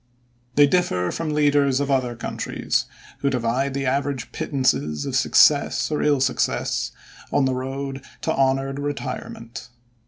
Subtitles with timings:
[0.55, 2.85] They differ from leaders of other countries,
[3.19, 6.91] who divide the average pittances of success or ill success
[7.31, 9.69] on the road to honored retirement.